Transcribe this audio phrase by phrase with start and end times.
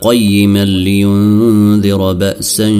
[0.00, 2.72] قيما لينذر بأسا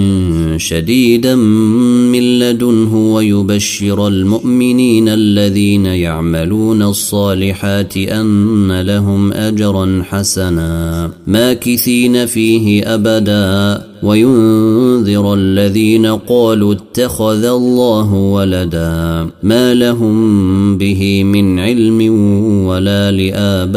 [0.56, 11.10] شديدا من لدنه ويبشر المؤمنين الذين يعملون الصالحات أن لهم أجرا حسنا.
[11.26, 13.88] ماكثين فيه أبدا.
[14.02, 19.26] وينذر الذين قالوا اتخذ الله ولدا.
[19.42, 22.00] ما لهم به من علم
[22.66, 23.76] ولا لآبائهم.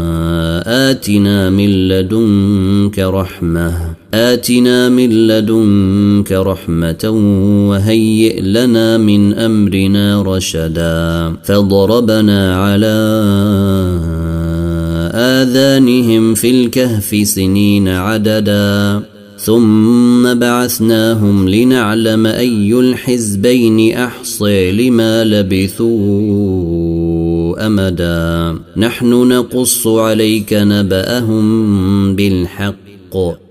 [0.63, 3.73] آتنا من لدنك رحمة
[4.13, 7.09] آتنا من لدنك رحمة
[7.69, 12.97] وهيئ لنا من أمرنا رشدا فضربنا على
[15.13, 19.01] آذانهم في الكهف سنين عددا
[19.37, 26.80] ثم بعثناهم لنعلم أي الحزبين أحصي لما لبثوا.
[27.57, 28.59] أمدا.
[28.77, 32.91] نحن نقص عليك نبأهم بالحق.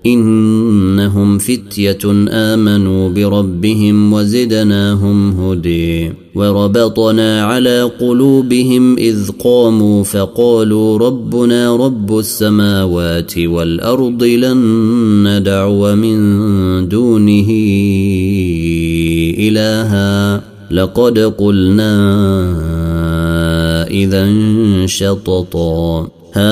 [0.05, 13.37] إنهم فتية آمنوا بربهم وزدناهم هدي وربطنا على قلوبهم إذ قاموا فقالوا ربنا رب السماوات
[13.37, 14.57] والأرض لن
[15.27, 16.19] ندعو من
[16.89, 17.49] دونه
[19.39, 20.41] إلها.
[20.71, 22.80] لقد قلنا
[23.91, 24.25] إذا
[24.85, 26.51] شططا هؤلاء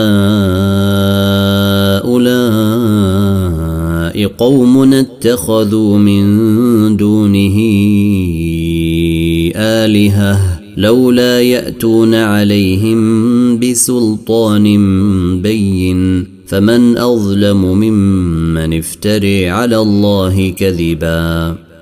[4.28, 7.58] قوم اتخذوا من دونه
[9.56, 14.66] آلهة لولا يأتون عليهم بسلطان
[15.42, 16.28] بين.
[16.48, 21.69] فمن أظلم ممن افتري على الله كذبا.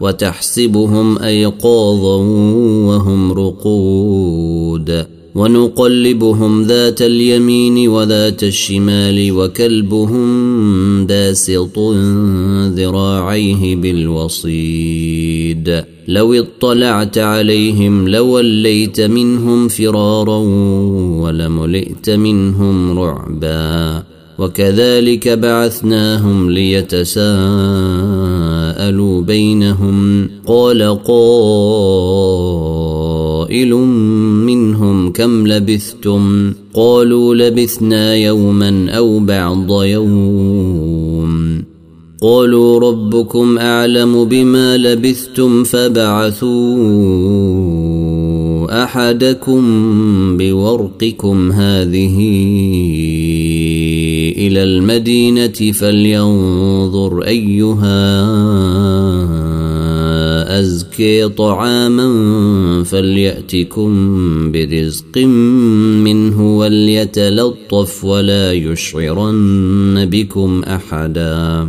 [0.00, 2.16] وتحسبهم أيقاظا
[2.86, 5.06] وهم رقود.
[5.34, 10.26] ونقلبهم ذات اليمين وذات الشمال وكلبهم
[11.06, 11.78] باسط
[12.74, 15.84] ذراعيه بالوصيد.
[16.08, 20.38] لو اطلعت عليهم لوليت منهم فرارا
[21.22, 24.15] ولملئت منهم رعبا.
[24.38, 27.22] وكذلك بعثناهم ليتساءلوا
[29.22, 30.28] بينهم.
[30.46, 31.16] قال قائل
[34.46, 41.62] منهم كم لبثتم؟ قالوا لبثنا يوما أو بعض يوم.
[42.22, 46.76] قالوا ربكم أعلم بما لبثتم فبعثوا
[48.70, 49.62] أحدكم
[50.36, 52.16] بورقكم هذه
[54.36, 58.16] إلى المدينة فلينظر أيها
[60.60, 63.92] أزكي طعاما فليأتكم
[64.52, 65.18] برزق
[66.04, 71.68] منه وليتلطف ولا يشعرن بكم أحدا.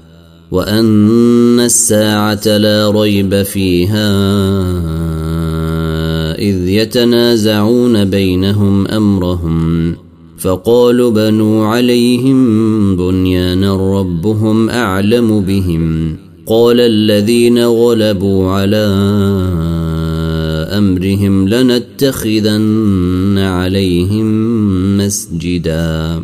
[0.51, 4.11] وأن الساعة لا ريب فيها
[6.35, 9.95] إذ يتنازعون بينهم أمرهم
[10.37, 16.15] فقالوا بنوا عليهم بنيانا ربهم أعلم بهم
[16.45, 18.85] قال الذين غلبوا على
[20.77, 24.27] أمرهم لنتخذن عليهم
[24.97, 26.23] مسجداً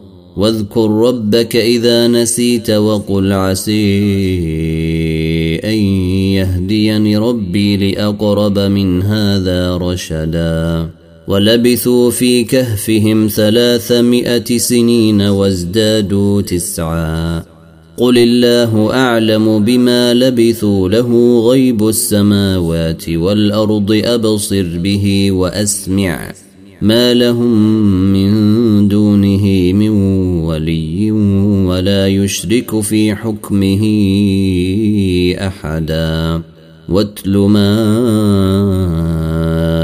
[0.37, 3.71] واذكر ربك إذا نسيت وقل عسي
[5.63, 5.77] أن
[6.33, 10.89] يهديني ربي لأقرب من هذا رشدا.
[11.27, 17.43] ولبثوا في كهفهم ثلاثمائة سنين وازدادوا تسعا.
[17.97, 26.33] قل الله أعلم بما لبثوا له غيب السماوات والأرض أبصر به وأسمع.
[26.81, 27.57] ما لهم
[28.13, 30.10] من دونه من
[30.51, 31.11] ولي
[31.69, 33.83] ولا يشرك في حكمه
[35.47, 36.41] أحدا.
[36.89, 37.71] واتل ما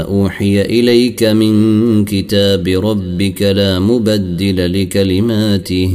[0.02, 5.90] أوحي إليك من كتاب ربك لا مبدل لكلماته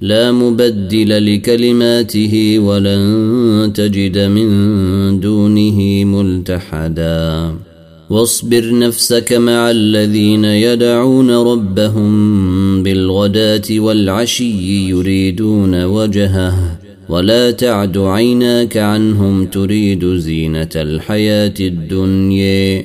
[0.00, 4.48] لا مبدل لكلماته ولن تجد من
[5.20, 7.54] دونه ملتحدا.
[8.10, 16.78] واصبر نفسك مع الذين يدعون ربهم بالغداة والعشي يريدون وجهه
[17.08, 22.84] ولا تعد عيناك عنهم تريد زينة الحياة الدنيا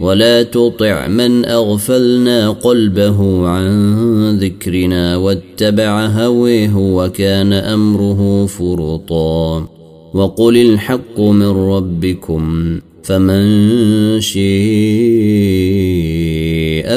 [0.00, 9.68] ولا تطع من أغفلنا قلبه عن ذكرنا واتبع هويه وكان أمره فرطا
[10.14, 12.80] وقل الحق من ربكم.
[13.02, 14.42] فمن شيء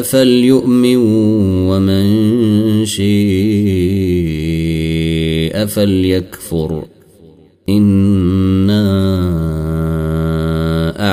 [0.01, 0.97] فليؤمن
[1.69, 2.05] ومن
[2.85, 3.05] شيء
[5.65, 6.85] فليكفر.
[7.69, 9.44] إنا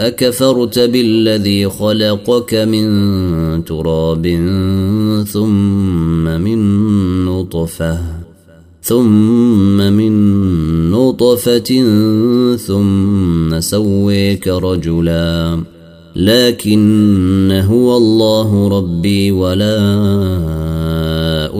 [0.00, 4.26] أكفرت بالذي خلقك من تراب
[5.28, 6.58] ثم من
[7.24, 7.98] نطفة
[8.82, 10.12] ثم من
[10.90, 11.84] نطفة
[12.56, 15.60] ثم سويك رجلا
[16.16, 19.80] لكن هو الله ربي ولا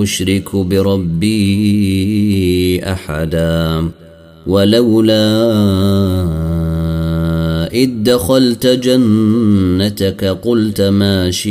[0.02, 1.40] أشرك بربي
[2.84, 3.88] أحدا
[4.46, 5.40] ولولا
[7.74, 11.50] إذ دخلت جنتك قلت ما شيء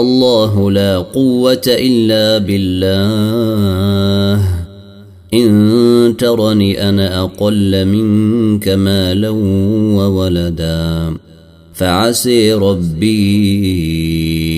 [0.00, 4.42] الله لا قوة إلا بالله.
[5.34, 9.28] إن ترني أنا أقل منك مالا
[9.98, 11.14] وولدا
[11.74, 14.57] فعسي ربي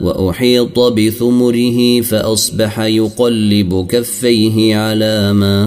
[0.00, 5.60] وأحيط بثمره فأصبح يقلب كفيه على ما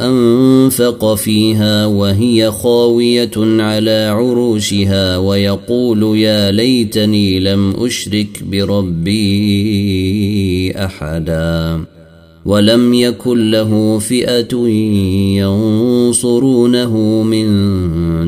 [0.00, 9.14] أنفق فيها وهي خاوية على عروشها ويقول يا ليتني لم أشرك بربي
[10.76, 11.84] أحدا.
[12.46, 14.56] ولم يكن له فئة
[15.38, 17.46] ينصرونه من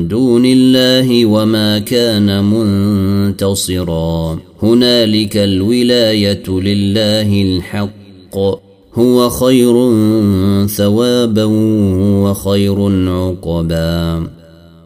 [0.07, 4.39] دون الله وما كان منتصرا.
[4.63, 8.37] هنالك الولاية لله الحق.
[8.93, 9.73] هو خير
[10.67, 11.43] ثوابا
[12.23, 14.27] وخير عقبا.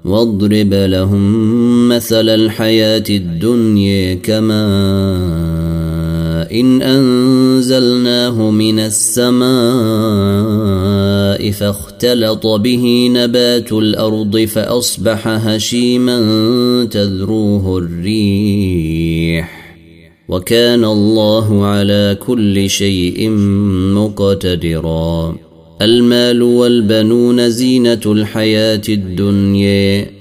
[0.05, 5.70] واضرب لهم مثل الحياة الدنيا كمان
[6.53, 9.51] إن أنزلناه من السماء
[11.51, 16.19] فاختلط به نبات الأرض فأصبح هشيما
[16.91, 19.61] تذروه الريح.
[20.29, 23.29] وكان الله على كل شيء
[23.95, 25.35] مقتدرا.
[25.81, 30.20] المال والبنون زينة الحياة الدنيا.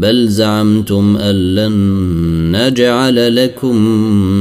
[0.00, 1.72] بل زعمتم أن لن
[2.56, 3.76] نجعل لكم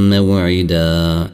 [0.10, 1.28] موعدا.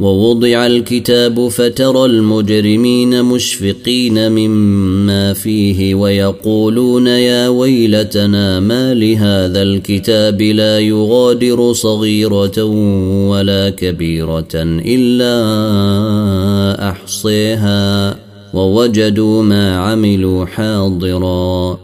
[0.00, 11.72] ووضع الكتاب فترى المجرمين مشفقين مما فيه ويقولون يا ويلتنا ما لهذا الكتاب لا يغادر
[11.72, 12.64] صغيرة
[13.28, 15.30] ولا كبيرة إلا
[16.90, 18.16] أحصيها.
[18.54, 21.83] ووجدوا ما عملوا حاضراً.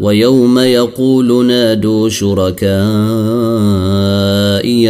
[0.00, 2.64] ويوم يقول نادوا شركائي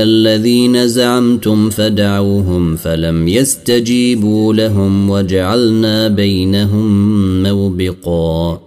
[0.03, 8.61] الذين زعمتم فدعوهم فلم يستجيبوا لهم وجعلنا بينهم موبقا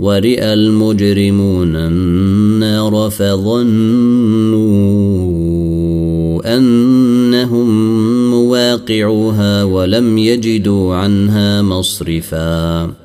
[0.00, 3.74] ورئ المجرمون النار فظنوا
[6.56, 7.70] أنهم
[8.30, 13.03] مواقعوها ولم يجدوا عنها مصرفا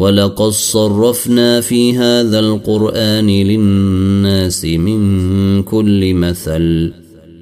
[0.00, 6.92] ولقد صرفنا في هذا القرآن للناس من كل مثل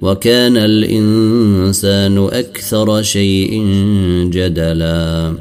[0.02, 3.62] وكان الإنسان أكثر شيء
[4.30, 5.32] جدلا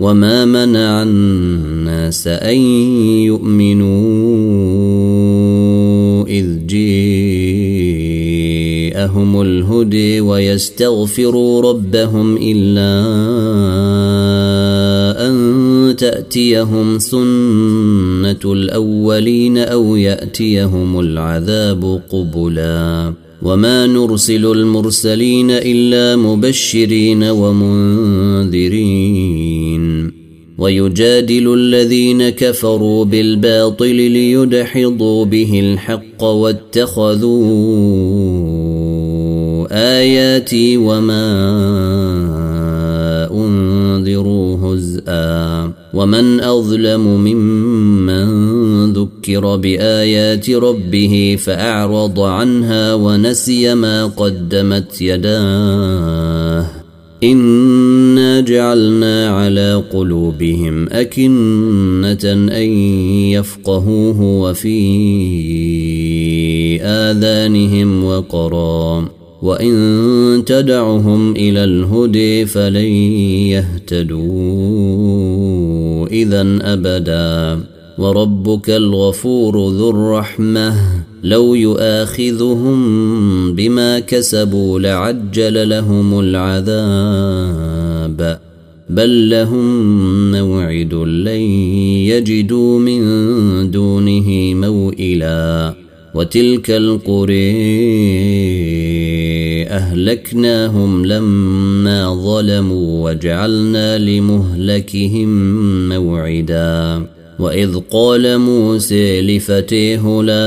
[0.00, 2.56] وما منع الناس أن
[3.30, 3.94] يؤمنوا
[6.26, 7.00] إذ جيءهم
[9.40, 12.94] الهدي ويستغفروا ربهم إلا
[15.28, 15.63] أن
[15.96, 23.12] تأتيهم سنة الأولين أو يأتيهم العذاب قبلا.
[23.42, 28.64] وما نرسل المرسلين إلا مبشرين ومنذرين.
[30.58, 37.44] ويجادل الذين كفروا بالباطل ليدحضوا به الحق واتخذوا
[39.70, 41.24] آياتي وما
[43.32, 45.83] أنذروا هزءا.
[45.94, 56.84] ومن اظلم ممن ذكر بايات ربه فاعرض عنها ونسي ما قدمت يداه
[57.24, 62.48] انا جعلنا على قلوبهم اكنه ان
[63.32, 64.80] يفقهوه وفي
[66.82, 69.08] اذانهم وقرا
[69.42, 72.92] وان تدعهم إلى الهدي فلن
[73.52, 75.53] يهتدوا
[76.14, 77.60] إذا أبدا.
[77.98, 80.74] وربك الغفور ذو الرحمة.
[81.24, 82.78] لو يؤاخذهم
[83.54, 86.68] بما كسبوا لعجل لهم العذاب.
[88.90, 91.40] بل لهم موعد لن
[92.10, 93.00] يجدوا من
[93.70, 95.74] دونه موئلا.
[96.14, 97.54] وتلك القري
[99.68, 105.28] أهلكناهم لما ظلموا وجعلنا لمهلكهم
[105.88, 107.06] موعدا.
[107.38, 110.44] وإذ قال موسى لفتيه لا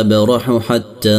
[0.00, 1.16] أبرح حتى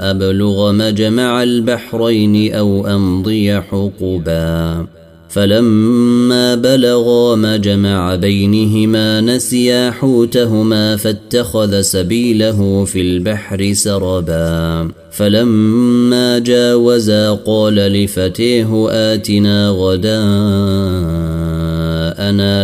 [0.00, 4.86] أبلغ مجمع البحرين أو أمضي حقبا.
[5.28, 14.88] فلما بلغا مجمع بينهما نسيا حوتهما فاتخذ سبيله في البحر سربا.
[15.10, 20.18] فلما جاوزا قال لفتيه آتنا غداءنا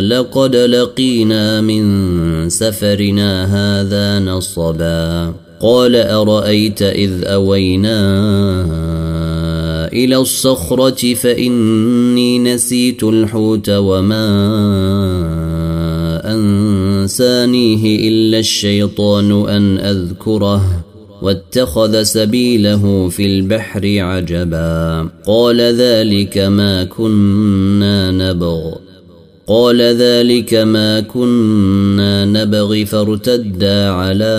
[0.00, 5.34] لقد لقينا من سفرنا هذا نصبا.
[5.60, 8.93] قال أرأيت إذ أوينا
[9.94, 14.24] إلى الصخرة فإني نسيت الحوت وما
[16.24, 20.84] أنسانيه إلا الشيطان أن أذكره
[21.22, 25.08] واتخذ سبيله في البحر عجبا.
[25.26, 28.74] قال ذلك ما كنا نبغ.
[29.46, 34.38] قال ذلك ما كنا نبغي فارتدا على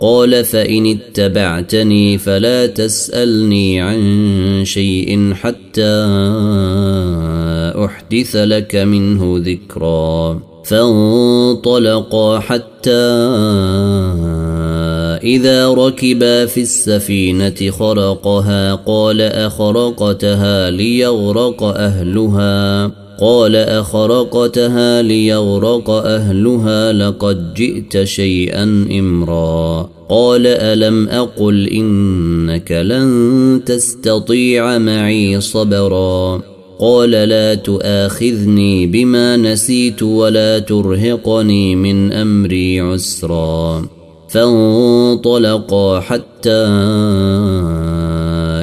[0.00, 6.06] قال فإن اتبعتني فلا تسألني عن شيء حتى
[7.84, 10.40] أحدث لك منه ذكرا.
[10.64, 12.90] فانطلقا حتى
[15.22, 23.05] إذا ركبا في السفينة خرقها قال أخرقتها ليغرق أهلها.
[23.20, 28.62] قال أخرقتها ليغرق أهلها لقد جئت شيئا
[28.98, 29.88] إمرا.
[30.08, 36.42] قال ألم أقل إنك لن تستطيع معي صبرا.
[36.80, 43.86] قال لا تؤاخذني بما نسيت ولا ترهقني من أمري عسرا.
[44.28, 46.66] فانطلقا حتى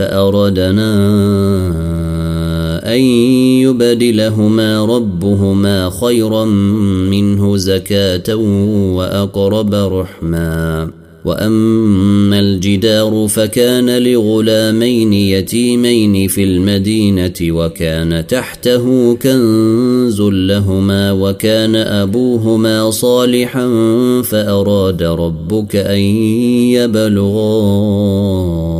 [0.00, 0.92] فأردنا
[2.94, 3.00] أن
[3.60, 8.34] يبدلهما ربهما خيرا منه زكاة
[8.94, 10.90] وأقرب رحما.
[11.24, 23.68] وأما الجدار فكان لغلامين يتيمين في المدينة وكان تحته كنز لهما وكان أبوهما صالحا
[24.22, 26.00] فأراد ربك أن
[26.78, 28.79] يبلغا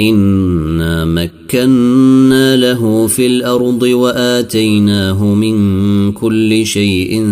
[0.00, 7.26] إنا مكنا له في الأرض وآتيناه من كل شيء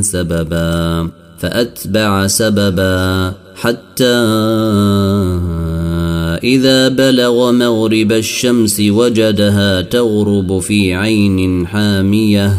[0.00, 4.16] سببا فأتبع سببا حتى
[6.44, 12.56] إذا بلغ مغرب الشمس وجدها تغرب في عين حامية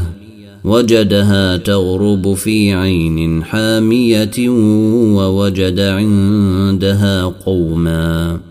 [0.63, 4.49] وجدها تغرب في عين حامية
[5.17, 8.50] ووجد عندها قوماً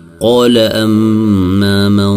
[0.21, 2.13] قال أما من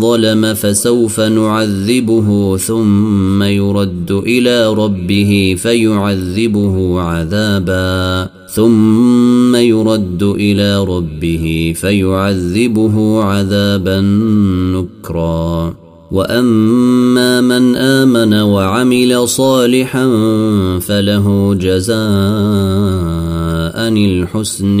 [0.00, 8.30] ظلم فسوف نعذبه ثم يرد إلى ربه فيعذبه عذابا.
[8.54, 14.00] ثم يرد إلى ربه فيعذبه عذابا
[14.74, 15.74] نكرا.
[16.12, 20.06] وأما من آمن وعمل صالحا
[20.78, 21.96] فله جزاء
[23.88, 24.80] الحسن.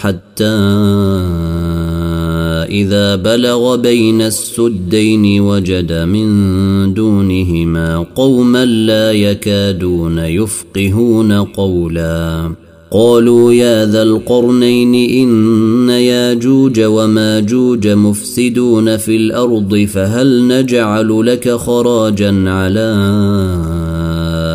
[0.00, 0.44] حتى
[2.70, 12.52] إذا بلغ بين السدين وجد من دونهما قوما لا يكادون يفقهون قولا.
[12.92, 22.94] قالوا يا ذا القرنين إن ياجوج وماجوج مفسدون في الأرض فهل نجعل لك خراجا على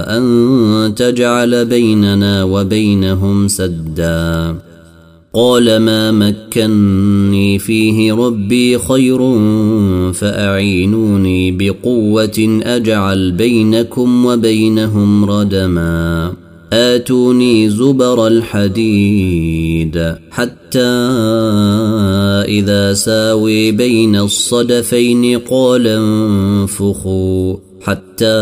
[0.08, 4.56] أن تجعل بيننا وبينهم سدا؟
[5.36, 9.18] قال ما مكني فيه ربي خير
[10.14, 16.34] فأعينوني بقوة أجعل بينكم وبينهم ردما.
[16.74, 20.80] آتوني زبر الحديد حتى
[22.48, 28.42] إذا ساوي بين الصدفين قال انفخوا حتى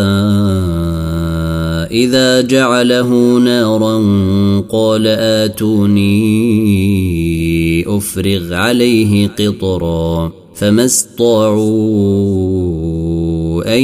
[1.93, 3.99] إذا جعله نارا
[4.69, 6.13] قال آتوني
[7.88, 11.63] أفرغ عليه قطرا فما استطاعوا
[13.77, 13.84] أن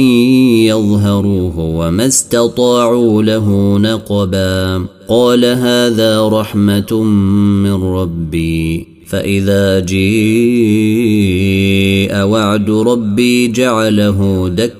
[0.66, 7.02] يظهروه وما استطاعوا له نقبا قال هذا رحمة
[7.62, 10.00] من ربي فإذا جيء
[12.22, 14.79] وعد ربي جعله دكا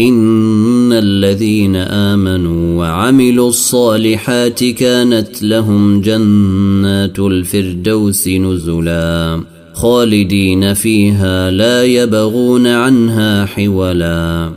[0.00, 9.40] ان الذين امنوا وعملوا الصالحات كانت لهم جنات الفردوس نزلا
[9.72, 14.50] خالدين فيها لا يبغون عنها حولا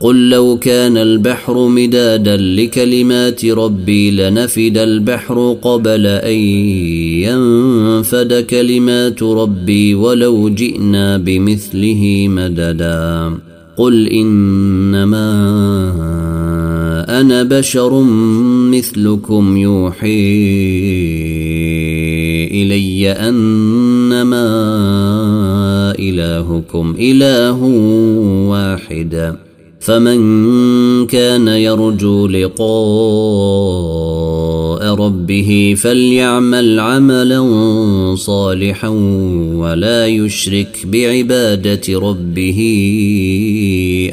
[0.00, 6.38] قل لو كان البحر مدادا لكلمات ربي لنفد البحر قبل ان
[7.24, 13.32] ينفد كلمات ربي ولو جئنا بمثله مددا
[13.76, 15.30] قل انما
[17.20, 18.02] أنا بشر
[18.70, 20.44] مثلكم يوحي
[22.62, 24.44] الي انما
[25.98, 27.62] الهكم اله
[28.48, 29.36] واحد
[29.80, 32.64] فمن كان يرجو لقاء
[34.94, 37.44] ربه فليعمل عملا
[38.16, 38.88] صالحا
[39.54, 42.60] ولا يشرك بعبادة ربه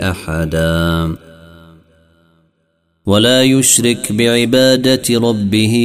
[0.02, 1.16] أحدا.
[3.06, 5.76] ولا يشرك بعبادة ربه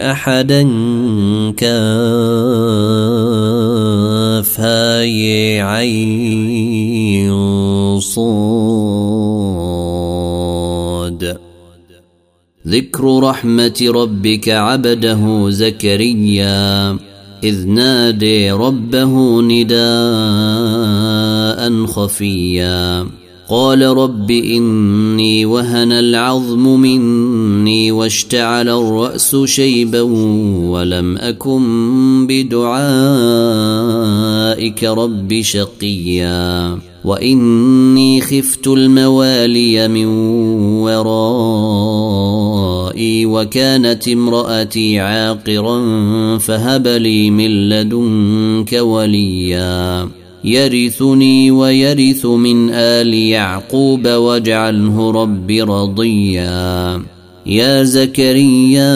[0.00, 0.62] أحدا
[1.56, 2.42] كافها
[5.62, 7.30] عين
[8.00, 9.31] صاد
[12.72, 16.90] ذكر رحمة ربك عبده زكريا
[17.44, 19.82] إذ نادي ربه نداء
[21.86, 23.06] خفيا.
[23.48, 30.00] قال رب إني وهن العظم مني واشتعل الرأس شيبا
[30.70, 32.84] ولم أكن بدعائك
[34.84, 36.78] رب شقيا.
[37.04, 40.06] وإني خفت الموالي من
[40.86, 42.61] ورائي
[43.26, 45.78] وكانت امرأتي عاقرا
[46.38, 50.08] فهب لي من لدنك وليا.
[50.44, 57.02] يرثني ويرث من آل يعقوب واجعله رب رضيا.
[57.46, 58.94] يا زكريا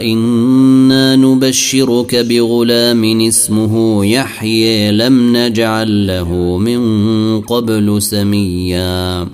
[0.00, 9.26] إنا نبشرك بغلام اسمه يحيي لم نجعل له من قبل سميا.